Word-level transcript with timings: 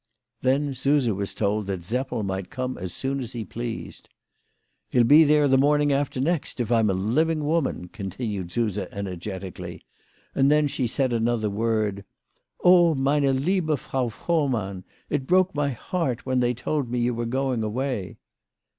Then 0.41 0.73
Suse 0.73 1.09
was 1.09 1.35
told 1.35 1.67
that 1.67 1.83
Seppel 1.83 2.23
might 2.23 2.49
come 2.49 2.75
as 2.75 2.91
soon 2.91 3.19
as 3.19 3.33
he 3.33 3.45
pleased. 3.45 4.09
"He'll 4.89 5.03
be 5.03 5.23
there 5.23 5.47
the 5.47 5.59
morning 5.59 5.93
after 5.93 6.19
next 6.19 6.59
if 6.59 6.71
I'm 6.71 6.89
a 6.89 6.95
living 6.95 7.43
woman," 7.45 7.87
continued 7.87 8.51
Suse 8.51 8.79
energetically; 8.79 9.85
and 10.33 10.51
then 10.51 10.65
she 10.65 10.87
said 10.87 11.13
another 11.13 11.51
word," 11.51 12.03
Oh, 12.63 12.95
meine 12.95 13.45
liebe 13.45 13.77
Frau 13.77 14.09
Froh 14.09 14.49
mann, 14.49 14.83
it 15.07 15.27
broke 15.27 15.53
my 15.53 15.69
heart 15.69 16.25
when 16.25 16.39
they 16.39 16.55
told 16.55 16.89
me 16.89 16.97
you 16.97 17.13
were 17.13 17.27
going 17.27 17.61
away." 17.61 18.17